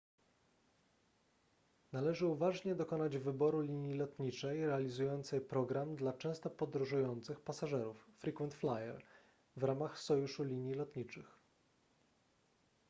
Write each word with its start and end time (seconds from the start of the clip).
należy 1.91 2.27
uważnie 2.27 2.75
dokonać 2.75 3.17
wyboru 3.17 3.61
linii 3.61 3.97
lotniczej 3.97 4.65
realizującej 4.65 5.41
program 5.41 5.95
dla 5.95 6.13
często 6.13 6.49
podróżujących 6.49 7.39
pasażerów 7.39 8.07
frequent 8.19 8.53
flyer 8.53 9.03
w 9.55 9.63
ramach 9.63 9.99
sojuszu 9.99 10.43
linii 10.43 10.73
lotniczych 10.73 11.37